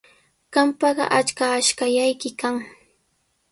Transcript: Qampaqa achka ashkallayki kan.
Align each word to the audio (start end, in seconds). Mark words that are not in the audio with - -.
Qampaqa 0.53 1.05
achka 1.17 1.45
ashkallayki 1.57 2.29
kan. 2.39 2.55